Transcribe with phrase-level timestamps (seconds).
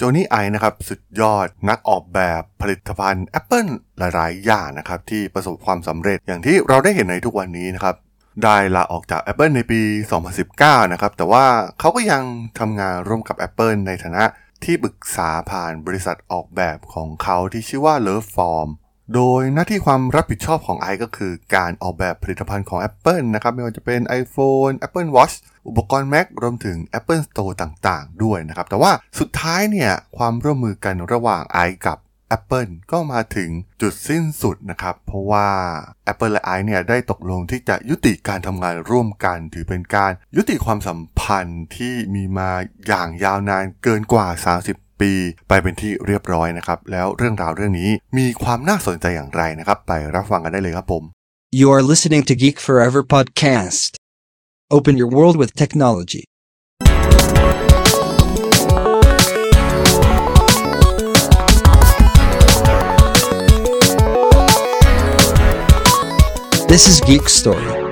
[0.00, 7.96] โจนี่ไอนะครับสุดยอดนักออกแบบผลิตภัณฑ์ Apple หลายๆ อย่างนะครับที่ประสบความสำเร็จอย่างที่เราได้เห็นในทุกวันนี้นะครับ
[8.44, 9.80] ได้ลาออกจาก Apple ในปี
[10.36, 11.44] 2019 นะครับ แต่ว่า
[11.80, 12.22] เขาก็ยัง
[12.58, 14.24] ทำงานร่วมกับ Apple ในฐานะ
[14.64, 18.68] ที่ปรึกษาผ่านบริษัทออกแบบของเขาที่ชื่อว่า Love Form
[19.14, 25.34] โดยหน้าที่ความรับผิดชอบของไอก็คือการออกแบบผลิตภัณฑ์ของ Apple นะครับ ไม่ว่าจะเป็น iPhone Apple Watch
[25.68, 31.98] อุปกรณ์ Mac รวมถึง Apple Store ต่างๆ ด้วยนะครับ แต่ว่าสุดท้ายเนี่ยความร่วมมือกันระหว่างไอกับ
[32.36, 33.50] Apple ก็มาถึง
[33.82, 35.48] จุดสิ้นสุดนะครับ เพราะว่า
[36.12, 42.50] Apple และ i เนี่ยได้ตกลงที่จะยุติการทำงานร่วมกัน ถือเป็นการยุติความสัมพันธ์ที่มีมา
[42.86, 44.26] อย่างยาวนานเกินกว่า
[44.60, 45.12] 30 ปี
[45.48, 51.04] ไปเป็นที่เรียบร้อยนะครับ แล้วเรื่องราวเรื่องนี้มีความน่าสนใจอย่างไรนะครับ ไปรับฟังกันได้เลยครับผม
[51.60, 53.90] You are listening to Geek Forever podcast.
[54.70, 56.24] Open your world with technology.
[66.68, 67.87] This is Geek Story.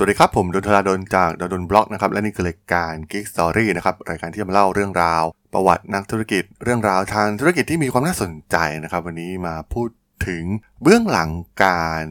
[0.00, 9.88] สวัสดีครับผมดนทราดนจากดนบล็อกนะครับและนี่คือรายการ Geek Story นะครับรายการที่จะมาเล่าเรื่องราว ประวัตินักธุรกิจ เรื่องราวทางธุรกิจที่มีความน่าสนใจนะครับ วันนี้มาพูด
[10.26, 10.44] ถึง
[10.82, 11.30] เบื้องหลัง
[11.64, 12.04] การ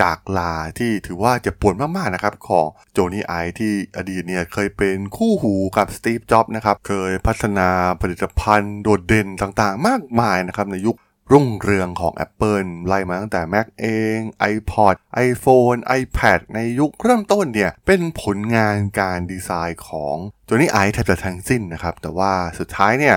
[0.00, 7.68] จากลาที่ถือว่าเจะปวดมากๆนะครับของโจนี่ไอที่อดีตเนี่ยเคยเป็นคู่หูกับสตีฟจ็อบนะครับเคยพัฒนา
[8.00, 10.96] ผลิตภัณฑ์โดดเด่นต่างๆ มากมายนะครับในยุค
[11.32, 13.86] รุ่งเรืองของ Apple ไล่มาตั้งแต่ Mac เอ
[14.16, 14.18] ง
[14.52, 14.94] iPod
[15.28, 23.16] iPhone iPad ในยุคเริ่มต้นเนี่ยเป็นผลงานการดีไซน์ของตัวนี้ไอแทบจะทั้งสิ้นนะครับ แต่ว่าสุดท้ายเนี่ย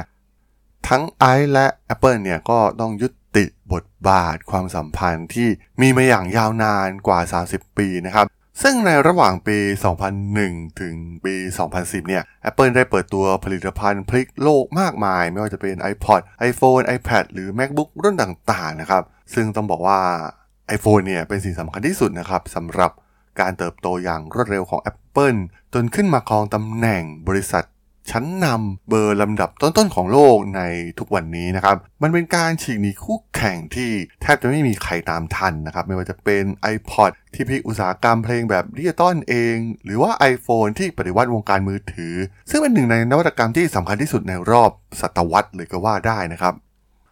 [0.87, 1.03] ทั้ง
[1.37, 5.49] i และ Apple เนี่ยก็ต้องยุติบทบาทความสัมพันธ์ที่
[5.81, 7.19] มีมาอย่างยาวนานกว่า
[7.49, 8.25] 30 ปีนะครับ
[8.61, 9.57] ซึ่งในระหว่างปี
[10.19, 11.35] 2001 ถึงปี
[11.71, 19.03] 2010 เนี่ย Apple ได้เปิดตัวผลิตภัณฑ์พลิกโลกมากมาย ไม่ว่าจะเป็น iPod iPhone iPad หรือ MacBook รุ่นต่างๆ นะครับ
[19.33, 19.99] ซึ่งต้องบอกว่า
[20.75, 22.91] iPhone เนี่ยเป็นสิ่งสำคัญที่สุดนะครับสำหรับ
[23.39, 25.39] การเติบโตอย่างรวดเร็วของ Apple
[25.73, 27.63] จนขึ้นมาครองตำแหน่งบริษัท
[28.11, 30.61] ชั้นนำเบอร์ลำดับต้นๆของโลกใน
[30.99, 33.91] ทุกวันนี้นะครับ มันเป็นการฉีกหนีคู่แข่งที่
[34.21, 36.43] แทบจะไม่มีใครตามทันนะครับ ไม่ว่าจะเป็น
[36.75, 39.55] iPod ที่พิอุตสาหกรรมเพลงแบบดิจิตอลเอง
[39.85, 42.15] หรือว่า iPhone ที่ปฏิวัติวงการมือถือ
[42.49, 44.71] ซึ่งเป็นหนึ่งในนวัตกรรมที่สำคัญที่สุดในรอบ
[45.01, 46.53] ศตวรรษเลยก็ว่าได้นะครับ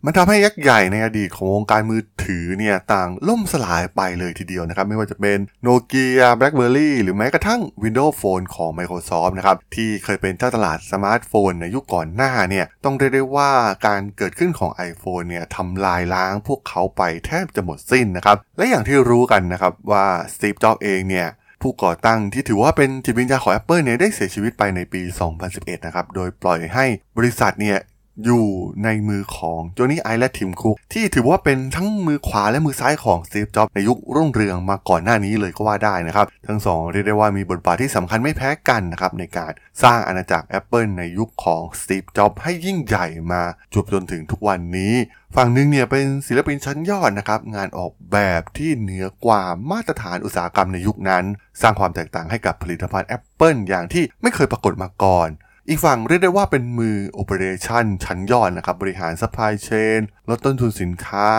[0.05, 13.51] มันทำให้ยักษ์ใหญ่ในอดีตของวงการมือถือเนี่ยต่างล่มสลายไปเลยทีเดียวนะครับ ไม่ว่าจะเป็นโนเกีย BlackBerry หรือแม้กระทั่ง Windows Phone ของ Microsoft นะครับ ที่เคยเป็นเจ้าตลาดสมาร์ทโฟนในยุคก่อนหน้าเนี่ย ต้องเรียกได้ว่า
[13.87, 21.27] การเกิดขึ้นของ iPhone เนี่ยทำลายล้างพวกเขาไปแทบจะหมดสิ้นนะครับ และอย่างที่รู้กันนะครับว่า Steve Jobs เองเนี่ย
[21.61, 25.01] ผู้ก่อตั้งที่ถือว่าเป็นจิตวิญญาณของ Apple เนี่ยได้เสียชีวิตไปในปี
[25.43, 26.85] 2011 นะครับ โดยปล่อยให้
[27.17, 27.77] บริษัทเนี่ย
[28.25, 28.45] อยู่
[28.83, 39.51] ในมือของโจนี่ไอและทิมคุกที่ถือว่าเป็นทั้งมือขวาและมือซ้ายของสตีฟจ็อบในยุครุ่งเรืองมาก่อนหน้านี้เลยก็ว่าได้นะครับ ทั้งสองเรียกได้ว่ามีบทบาทที่สำคัญไม่แพ้กันนะครับในการ
[39.83, 43.41] สร้างอาณาจักร Apple ในยุคของสตีฟจ็อบให้ยิ่งใหญ่มา
[43.73, 44.93] จบจนถึงทุกวันนี้
[45.35, 51.23] ฝั่งหนึ่งเนี่ยเป็นศิลปินชั้นยอดนะครับงานออกแบบที่เหนือกว่ามาตรฐานอุตสาหกรรมในยุคนั้น
[51.61, 55.29] สร้างความแตกต่างให้กับผลิตภัณฑ์ Apple อย่างที่ไม่เคยปรากฏมาก่อน
[55.73, 61.29] อีกฝั่งเรียกได้ว่าเป็นมือ operation ชั้นยอดนะครับ บริหาร supply chain ลดต้นทุนสินค้า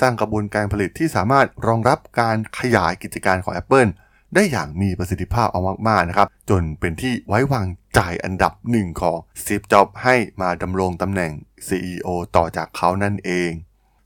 [0.00, 3.90] สร้างกระบวนการผลิตที่สามารถรองรับการขยายกิจการของ Apple
[4.34, 11.32] ได้อย่างมีประสิทธิภาพเอามากๆนะครับ จนเป็นที่ไว้วางใจอันดับหนึ่งของสตีฟจ็อบส์ให้มาดำรงตำแหน่ง
[11.66, 13.50] CEO ต่อจากเขานั่นเอง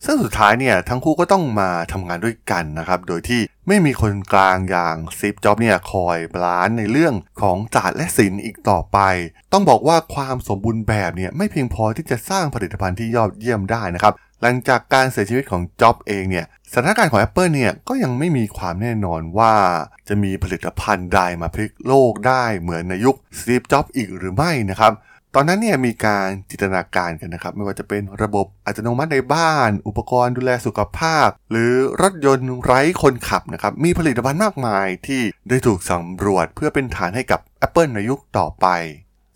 [0.07, 8.99] ซึ่งสุดท้ายเนี่ยทั้งคู่ก็ต้องมาทำงานด้วยกันนะครับโดยที่ไม่มีคนกลางอย่างสตีฟจ็อบส์เนี่ยคอย balance ในเรื่องของศาสตร์และศิลป์อีกต่อไป
[9.53, 19.55] ต้องบอกว่าความสมบูรณ์แบบเนี่ยไม่เพียงพอที่จะสร้างผลิตภัณฑ์ที่ยอดเยี่ยมได้นะครับหลังจากการเสียชีวิตของจ็อบส์เองเนี่ยสถานการณ์ของ Apple เนี่ยก็ยังไม่มีความแน่นอนว่า
[20.09, 24.93] จะมีผลิตภัณฑ์ใดมาพลิกโลกได้เหมือนในยุคสตีฟจ็อบส์อีกหรือไม่นะครับ
[25.39, 38.67] อนนั้นเนี่ยมีการจินตนาการกันนะครับ ไม่ว่าจะเป็นระบบอัตโนมัติในบ้าน อุปกรณ์ดูแลสุขภาพ หรือรถยนต์ไร้คนขับนะครับ มีผลิตภัณฑ์มากมายที่ได้ถูกสำรวจเพื่อเป็นฐานให้กับ Apple ในยุคต่อไป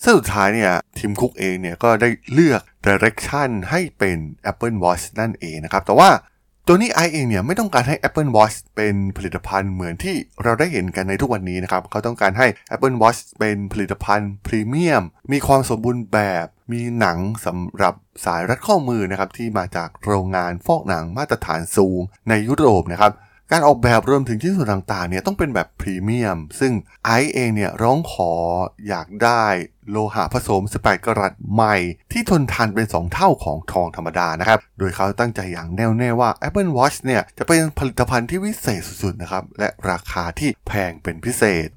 [0.05, 4.19] ซึ่งสุดท้ายเนี่ยทีมคุกเองเนี่ยก็ได้เลือก Direction ให้เป็น
[4.51, 6.11] Apple Watch นั่นเองนะครับ แต่ว่า
[6.67, 17.95] ตัวนี้ไอเองเนี่ยไม่ต้องการให้ Apple Watch เป็นผลิตภัณฑ์เหมือนที่เราได้เห็นกันในทุกวันนี้นะครับเขาต้องการให้ Apple Watch เป็นผลิตภัณฑ์พรีเมียม มีความสมบูรณ์แบบ มีหนังสำหรับ
[18.25, 23.13] สายรัดข้อมือนะครับที่มาจากโรงงานฟอกหนังมาตรฐานสูงในยุโรปนะครับ
[23.53, 26.73] การออกแบบรวมถึงชิ้นส่วนต่างๆเนี่ยต้องเป็นแบบพรีเมียม ซึ่ง
[27.05, 28.33] ไอซ์เองเนี่ยร้องขอ
[28.89, 29.45] อยากได้
[29.91, 31.77] โลหะผสม 18 กรัตใหม่
[32.13, 41.69] ที่ทนทานเป็น 2 เท่าของทองธรรมดานะครับ โดยเขาตั้งใจอย่างแน่วแน่ว่า Apple Watch เนี่ยจะเป็นผลิตภัณฑ์ที่วิเศษสุดๆนะครับ และราคาที่แพงเป็นพิเศษ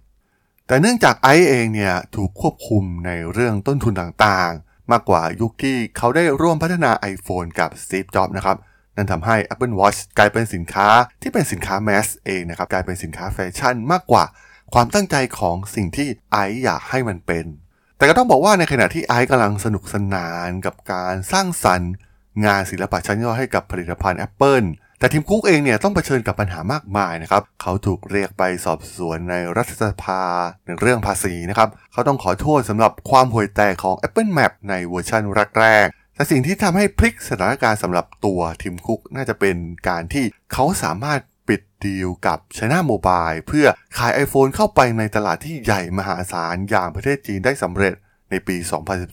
[0.67, 8.57] แต่เนื่องจากไอซ์เองเนี่ยถูกควบคุมในเรื่องต้นทุนต่างๆ มากกว่ายุคที่เขาได้ร่วมพัฒนา iPhone กับ Steve Jobs นะครับ
[8.95, 10.87] นั่นทำให้ Apple Watch กลายเป็นสินค้า
[11.21, 14.23] ที่เป็นสินค้าแมสเองนะครับกลายเป็นสินค้าแฟชั่นมากกว่า
[14.73, 17.45] ความตั้งใจของสิ่งที่ไอซ์อยากให้มันเป็น
[17.97, 21.91] แต่ก็ต้องบอกว่าในขณะที่ไอซ์กำลังสนุกสนานกับการสร้างสรรค์
[22.45, 24.67] งานศิลปะชั้นยอดให้กับผลิตภัณฑ์ Apple
[24.99, 30.23] แต่ทีมคุกเองเนี่ยต้องเผชิญกับปัญหามากมายนะครับ เขาถูกเรียกไปสอบสวนในรัฐสภา
[30.65, 35.23] ในเรื่องภาษีนะครับ เขาต้องขอโทษสำหรับความห่วยแตกของ Apple Map ในเวอร์ชัน
[35.59, 39.55] แรกๆ แต่สิ่งที่ทำให้พลิกสถานการณ์สำหรับตัวทีมคุกน่าจะเป็น
[39.87, 43.65] การที่เขาสามารถปิดดีลกับ China Mobile เพื่อ
[43.97, 47.93] ขาย iPhone เข้าไปในตลาดที่ใหญ่มหาศาลอย่างประเทศจีนได้สำเร็จ
[48.29, 48.55] ในปี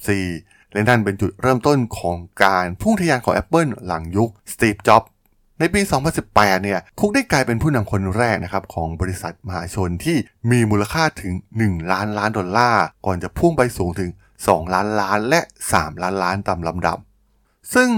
[0.08, 5.08] 2014 และนั่นเป็นจุดเริ่มต้นของการพุ่งทะยานของ Apple หลังยุค Steve Jobs
[5.58, 5.80] ในปี
[6.22, 10.16] 2018 เนี่ย คุกได้กลายเป็นผู้นำคนแรกนะครับของบริษัทมหาชนที่
[10.50, 11.34] มีมูลค่าถึง
[11.64, 14.10] 1 ล้านล้านดอลลาร์ ก่อนจะพุ่งไปสูงถึง
[14.46, 15.40] 2 ล้านล้านและ
[15.72, 16.98] 3 ล้านล้านตามลำดับ
[17.74, 17.90] ซึ่ง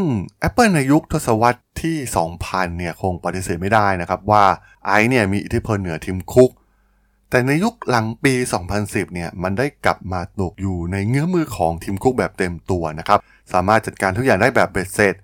[0.48, 1.96] Apple ในยุคทศวรรษที่
[2.38, 4.44] 2000 เนี่ยคงปฏิเสธไม่ได้นะครับว่า
[4.86, 6.50] ไอเนี่ยมีอิทธิพลเหนือทีมคุก
[7.30, 8.34] แต่ในยุคหลังปี
[8.74, 13.18] 2010 เนี่ยมันได้กลับมาตกอยู่ในเงื้อมือของทีมคุกแบบเต็มตัวนะครับ
[13.52, 15.14] สามารถจัดการทุกอย่างได้แบบเบ็ดเสร็จ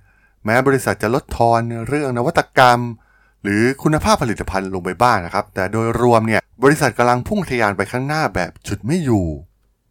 [0.44, 2.80] แม้บริษัทจะลดทอนเรื่องนวัตกรรม
[3.42, 9.26] หรือคุณภาพผลิตภัณฑ์ลงไปบ้างนนะครับ แต่โดยรวมเนี่ยบริษัทกำลังพุ่งทะยานไปข้างหน้าแบบฉุดไม่อยู่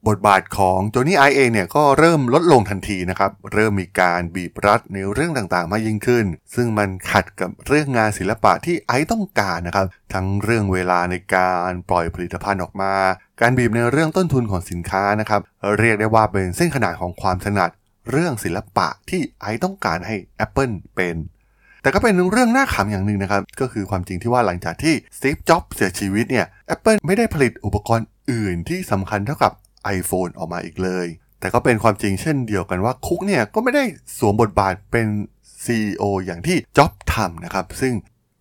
[0.08, 6.26] บทบาทของโจนี่ไอเองเนี่ยก็เริ่มลดลงทันทีนะครับ เริ่มมีการบีบรัดในเรื่องต่างๆ มากยิ่งขึ้น
[6.56, 12.94] ซึ่งมันขัดกับเรื่องงานศิลปะที่ไอต้องการนะครับ ทั้งเรื่องเวลาในการปล่อยผลิตภัณฑ์ออกมา
[13.42, 15.42] การบีบในเรื่องต้นทุนของสินค้านะครับ
[15.80, 17.70] เรียกได้ว่าเป็นเส้นขนาดของความถนัด
[18.12, 20.16] เรื่องศิลปะที่ไอต้องการให้
[20.46, 21.18] Apple เป็น
[21.82, 29.54] แต่ก็เป็นเรื่องน่าขำอย่างหนึ่งนะครับ ก็คือความจริงที่ว่าหลังจากที่สตีฟ จ็อบส์เสียชีวิตเนี่ย Apple ไม่ได้ผลิตอุปกรณ์อื่นที่สำคัญเท่ากับ
[29.98, 31.08] iPhone ออกมาอีกเลย
[31.40, 33.84] แต่ก็เป็นความจริงเช่นเดียวกันว่าคุกเนี่ยก็ไม่ได้
[34.18, 35.08] สวมบทบาทเป็น
[35.64, 37.94] CEO อย่างที่จ็อบทำนะครับ ซึ่ง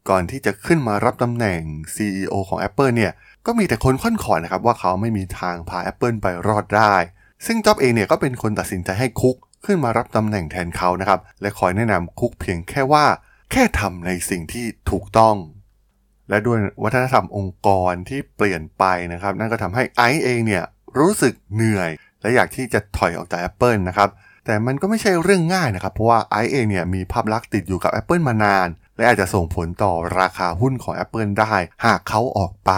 [0.09, 1.61] ก่อนที่จะขึ้นมารับตำแหน่ง
[1.97, 3.13] CEO ของ Apple เนี่ย
[3.47, 6.95] ก็มีแต่คนค่อนขอนะครับว่าเขาไม่มีทางพา Apple ไปรอดได้
[7.47, 13.05] ซึ่งจ็อบเองเนี่ยก็เป็นคนตัดสินใจให้คุกขึ้นมารับตำแหน่งแทนเขานะครับ และคอยแนะนำคุกเพียงแค่ว่า
[13.53, 15.37] แค่ทำในสิ่งที่ถูกต้อง
[16.29, 20.65] และด้วยวัฒนธรรมองค์กรที่เปลี่ยนไปนะครับ นั่นก็ทำให้ไอซ์เองเนี่ย
[20.99, 21.91] รู้สึกเหนื่อย
[22.21, 24.09] และอยากที่จะถอยออกจาก Apple นะครับ
[24.45, 31.55] แต่มันก็ไม่ใช่เรื่องง่ายนะครับ เพราะว่าไอเองเนี่ยมีภาพลักษณ์ติดอยู่กับ Apple มานาน และอาจจะส่งผลต่อราคาหุ้นของ Apple ได้
[31.85, 32.73] หากเขาออกไป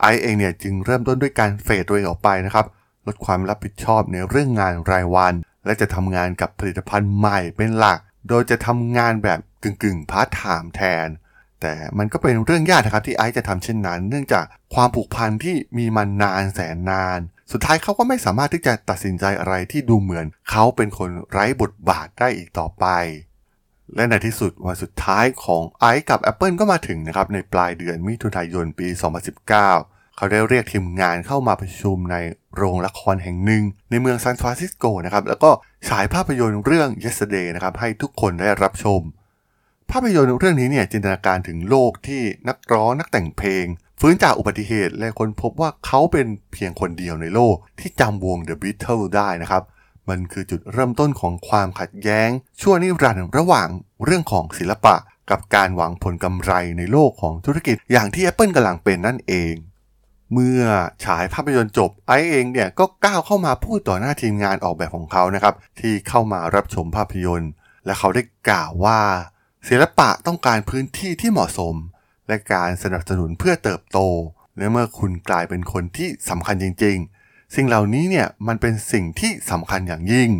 [0.00, 2.66] ไอฟ์เองเนี่ยจึงเริ่มต้นด้วยการ fade ตัวเองออกไปนะครับ
[3.06, 7.98] ลดความรับผิดชอบในเรื่องงานรายวัน และจะทำงานกับผลิตภัณฑ์ใหม่เป็นหลัก
[8.28, 11.08] โดยจะทำงานแบบกึ่งๆพาร์ทไทม์แทน
[11.60, 14.44] แต่มันก็เป็นเรื่องยากนะครับที่ไอซ์จะทำเช่นนั้น เนื่องจาก
[14.74, 17.18] ความผูกพันที่มีมานานแสนนาน
[17.52, 22.86] สุดท้ายเขาก็ไม่สามารถที่จะตัดสินใจอะไรที่ดูเหมือนเขาเป็นคนไร้บทบาทได้อีกต่อไป
[23.94, 29.46] และในที่สุดวันสุดท้ายของไอซ์กับ Apple ก็มาถึงนะครับในปลายเดือนมิถุนายนปี 2019
[30.16, 32.16] เขาได้เรียกทีมงานเข้ามาประชุมใน
[32.56, 35.50] โรงละครแห่งหนึ่ง ในเมืองซานฟรานซิสโกนะครับแล้วก็
[35.88, 39.00] ฉายภาพยนตร์เรื่อง Yesterday นะครับให้ทุกคนได้รับชม
[39.90, 43.66] ภาพยนตร์เรื่องนี้เนี่ยจินตนาการถึงโลกที่นักร้องนักแต่งเพลง
[44.00, 49.62] ฟื้นจากอุบัติเหตุและคนพบว่าเขาเป็นเพียงคนเดียวในโลกที่จำวง The Beatles ได้นะครับ
[50.08, 52.28] มันคือจุดเริ่มต้นของความขัดแย้ง
[52.60, 53.68] ชั่วนิรันดร์ระหว่าง
[54.04, 54.94] เรื่องของศิลปะ
[55.30, 59.54] กับการหวังผลกำไรในโลกของธุรกิจอย่างที่ Apple กำลังเป็นนั่นเอง
[60.32, 60.62] เมื่อ
[61.04, 67.50] ฉายภาพยนตร์จบไอเองเนี่ยก็ก้าวเข้ามาพูดต่อหน้าทีมงานออกแบบของเขานะครับที่เข้ามารับชมภาพยนตร์
[67.86, 69.00] และเขาได้กล่าวว่า
[69.68, 71.74] ศิลปะต้องการพื้นที่ที่เหมาะสม
[72.28, 73.98] และการสนับสนุนเพื่อเติบโต
[74.58, 80.30] และเมื่อคุณกลายเป็นคนที่สำคัญจริง ๆ สิ่งเหล่านี้เนี่ยมันเป็นสิ่งที่สำคัญอย่างยิ่ง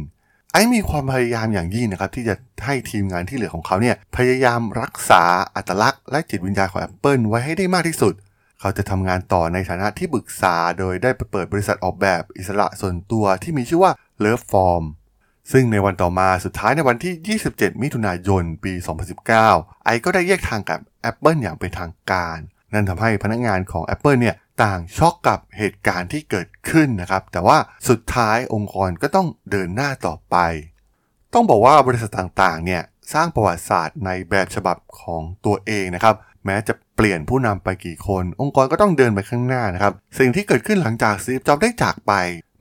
[0.53, 5.23] ไอ้มีความพยายามอย่างยิ่งนะครับ ที่จะให้ทีมงานที่เหลือของเขาเนี่ยพยายามรักษา
[5.57, 8.15] อัตลักษณ์และจิตวิญญาณของ Apple ไว้ให้ได้มากที่สุด
[8.61, 13.93] เขาจะทำงานต่อในฐานะที่ปรึกษา โดยได้ไปเปิดบริษัทออกแบบอิสระส่วนตัวที่มีชื่อว่า
[14.25, 14.85] Love Form
[15.53, 18.73] ซึ่งในวันต่อมาสุดท้ายในวันที่ 27 มิถุนายน ปี
[19.31, 22.39] 2019 ไอก็ได้แยกทางกับ Apple อย่างเป็นทางการ
[22.73, 27.59] นั่นทำให้พนักงานของ Apple เนี่ยต่างช็อกกับเหตุการณ์ที่เกิดขึ้นนะครับ แต่ว่า
[27.89, 30.37] สุดท้ายองค์กรก็ต้องเดินหน้าต่อไป
[31.35, 32.83] ต้องบอกว่าบริษัทต่างๆ เนี่ย
[33.13, 42.13] สร้างประวัติศาสตร์ในแบบฉบับของตัวเองนะครับ แม้จะ เปลี่ยนผู้นำไปกี่คน องค์กรก็ต้องเดินไปข้างหน้านะครับ สิ่งที่เกิดขึ้นหลังจากซีฟจ็อบได้จากไป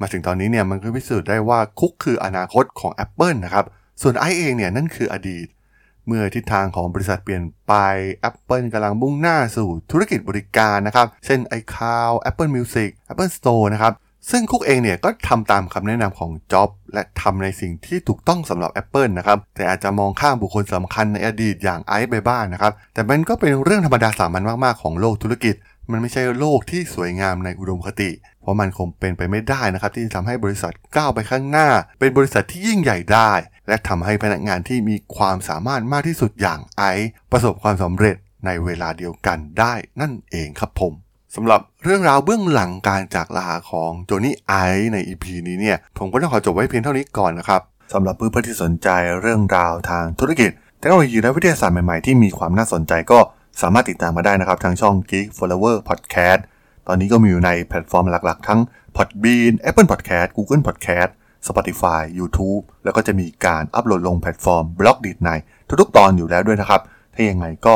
[0.02, 3.66] มาถึงตอนนี้เนี่ยมันก็พิสูจน์ได้ว่าคุกคืออนาคตของ Apple นะครับ
[4.02, 5.48] ส่วนไอเองเนี่ยนั่นคืออดีต
[6.08, 7.74] เมื่อทิศทางของบริษัทเปลี่ยนไป
[8.30, 13.94] Apple กำลังมุ่งหน้าสู่ธุรกิจบริการนะครับ เช่น iCloud Apple Music Apple Store นะครับ
[14.30, 25.56] ซึ่งคุกเองเนี่ยก็ทำตามคำแนะนำของจ็อบและทำในสิ่งที่ถูกต้องสำหรับ Apple นะครับ แต่อาจจะมองข้ามบุคคลสำคัญในอดีตอย่างไอซ์ไปบ้างนะครับ แต่มันก็เป็นเรื่องธรรมดาสามัญมากๆของโลกธุรกิจ
[25.92, 28.12] มันไม่ใช่โลกที่สวยงามในอุดมคติ
[28.42, 31.68] เพราะมันคงเป็นไปไม่ได้นะครับ ที่จะทำให้บริษัทก้าวไปข้างหน้า
[32.00, 33.32] เป็นบริษัทที่ยิ่งใหญ่ได้
[33.68, 38.15] และทำให้พนักงานที่มีความสามารถมากที่สุดอย่างไอซ์ประสบความสำเร็จ
[38.46, 40.94] ในเวลาเดียวกันได้นั่นเองครับผม
[41.36, 47.62] สำหรับเรื่องราวเบื้องหลังการจากลาของโจนี่ไอซ์ใน EP นี้เนี่ย ผมก็ต้องขอจบไว้เพียงเท่านี้ก่อนนะครับ
[47.94, 48.90] สำหรับเพื่อนๆที่สนใจ
[49.22, 53.20] เรื่องราวทางธุรกิจเทคโนโลยีและวิทยาศาสตร์ใหม่ๆที่มีความน่าสนใจก็
[53.62, 56.42] สามารถติดตามมาได้นะครับ ทางช่อง Geek Forever Podcast
[56.88, 58.60] ตอนนี้ก็มีอยู่ในแพลตฟอร์มหลักๆ ทั้ง
[58.96, 61.12] Podbean Apple Podcast Google Podcast
[61.48, 65.30] Spotify YouTube แล้วก็จะมีการอัปโหลดลงแพลตฟอร์ม Blockdit ใน
[65.82, 66.82] ทุกๆตอนอยู่แล้วด้วยนะครับ
[67.13, 67.75] ถ้ายังไงก็